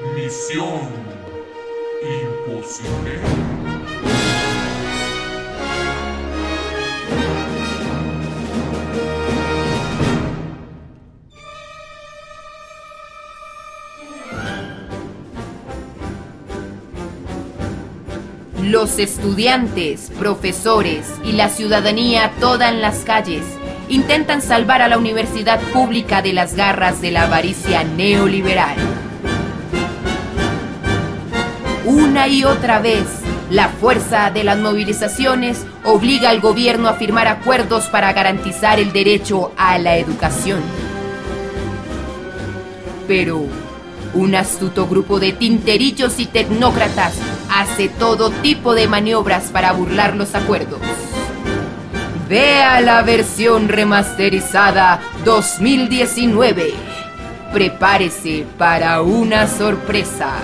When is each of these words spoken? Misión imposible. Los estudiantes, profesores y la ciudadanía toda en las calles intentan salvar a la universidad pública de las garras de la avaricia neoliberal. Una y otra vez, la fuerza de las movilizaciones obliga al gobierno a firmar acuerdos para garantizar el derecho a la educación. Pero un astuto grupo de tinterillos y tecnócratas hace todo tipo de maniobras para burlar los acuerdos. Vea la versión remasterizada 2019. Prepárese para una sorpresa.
Misión 0.00 0.88
imposible. 2.02 3.18
Los 18.62 19.00
estudiantes, 19.00 20.12
profesores 20.16 21.08
y 21.24 21.32
la 21.32 21.48
ciudadanía 21.48 22.30
toda 22.38 22.68
en 22.68 22.80
las 22.80 22.98
calles 22.98 23.42
intentan 23.88 24.42
salvar 24.42 24.80
a 24.80 24.86
la 24.86 24.96
universidad 24.96 25.60
pública 25.72 26.22
de 26.22 26.34
las 26.34 26.54
garras 26.54 27.00
de 27.00 27.10
la 27.10 27.24
avaricia 27.24 27.82
neoliberal. 27.82 28.76
Una 31.88 32.28
y 32.28 32.44
otra 32.44 32.80
vez, 32.80 33.06
la 33.48 33.70
fuerza 33.70 34.30
de 34.30 34.44
las 34.44 34.58
movilizaciones 34.58 35.64
obliga 35.84 36.28
al 36.28 36.38
gobierno 36.38 36.86
a 36.86 36.92
firmar 36.92 37.28
acuerdos 37.28 37.86
para 37.86 38.12
garantizar 38.12 38.78
el 38.78 38.92
derecho 38.92 39.52
a 39.56 39.78
la 39.78 39.96
educación. 39.96 40.60
Pero 43.06 43.46
un 44.12 44.34
astuto 44.34 44.86
grupo 44.86 45.18
de 45.18 45.32
tinterillos 45.32 46.20
y 46.20 46.26
tecnócratas 46.26 47.14
hace 47.50 47.88
todo 47.88 48.32
tipo 48.42 48.74
de 48.74 48.86
maniobras 48.86 49.44
para 49.44 49.72
burlar 49.72 50.14
los 50.14 50.34
acuerdos. 50.34 50.80
Vea 52.28 52.82
la 52.82 53.00
versión 53.00 53.66
remasterizada 53.66 55.00
2019. 55.24 56.74
Prepárese 57.50 58.44
para 58.58 59.00
una 59.00 59.46
sorpresa. 59.48 60.34